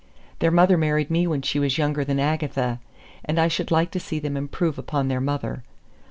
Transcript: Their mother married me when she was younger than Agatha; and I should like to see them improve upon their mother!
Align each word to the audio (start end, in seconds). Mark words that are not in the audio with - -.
Their 0.39 0.49
mother 0.49 0.79
married 0.79 1.11
me 1.11 1.27
when 1.27 1.43
she 1.43 1.59
was 1.59 1.77
younger 1.77 2.03
than 2.03 2.19
Agatha; 2.19 2.79
and 3.23 3.37
I 3.37 3.47
should 3.47 3.69
like 3.69 3.91
to 3.91 3.99
see 3.99 4.17
them 4.17 4.35
improve 4.35 4.79
upon 4.79 5.09
their 5.09 5.21
mother! 5.21 5.63